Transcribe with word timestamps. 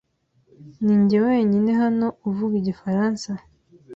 Ninjye 0.83 1.17
wenyine 1.25 1.71
hano 1.81 2.07
uvuga 2.29 2.53
igifaransa? 2.61 3.29